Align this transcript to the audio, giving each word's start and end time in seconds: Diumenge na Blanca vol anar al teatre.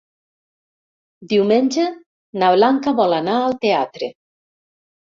Diumenge 1.35 1.87
na 1.91 2.51
Blanca 2.57 2.97
vol 3.03 3.17
anar 3.21 3.39
al 3.45 3.57
teatre. 3.67 4.15